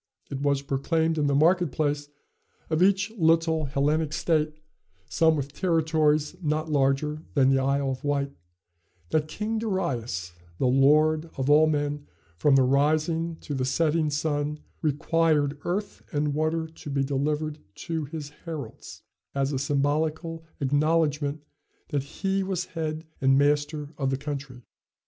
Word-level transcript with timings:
It 0.31 0.41
was 0.41 0.63
proclaimed 0.63 1.19
in 1.19 1.27
the 1.27 1.35
market 1.35 1.71
place 1.71 2.09
of 2.71 2.81
each 2.81 3.11
little 3.19 3.65
Hellenic 3.65 4.13
state 4.13 4.57
some 5.07 5.35
with 5.35 5.53
territories 5.53 6.35
not 6.41 6.71
larger 6.71 7.21
than 7.35 7.51
the 7.51 7.59
Isle 7.59 7.91
of 7.91 8.03
Wight 8.03 8.31
that 9.11 9.27
King 9.27 9.59
Darius, 9.59 10.33
the 10.57 10.65
lord 10.65 11.29
of 11.37 11.51
all 11.51 11.67
men, 11.67 12.07
from 12.35 12.55
the 12.55 12.63
rising 12.63 13.35
to 13.41 13.53
the 13.53 13.63
setting 13.63 14.09
sun, 14.09 14.61
required 14.81 15.59
earth 15.65 16.01
and 16.11 16.33
water 16.33 16.65
to 16.65 16.89
be 16.89 17.03
delivered 17.03 17.59
to 17.85 18.05
his 18.05 18.29
heralds, 18.45 19.03
as 19.35 19.53
a 19.53 19.59
symbolical 19.59 20.43
acknowledgment 20.59 21.43
that 21.89 22.01
he 22.01 22.41
was 22.41 22.65
head 22.73 23.05
and 23.21 23.37
master 23.37 23.93
of 23.99 24.09
the 24.09 24.17
country. 24.17 24.63